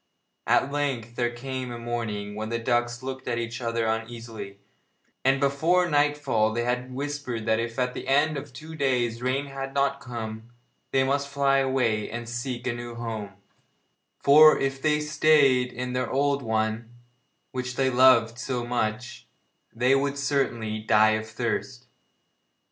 [0.47, 4.57] At length there came a morning when the ducks looked at each other uneasily,
[5.23, 9.45] and before nightfall they had whispered that if at the end of two days rain
[9.45, 10.49] had not come,
[10.89, 13.33] they must fly away and seek a new home,
[14.17, 16.89] for if they stayed in their old one,
[17.51, 19.27] which they loved so much,
[19.71, 21.85] they would certainly die of thirst.